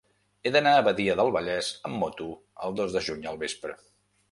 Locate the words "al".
3.35-3.41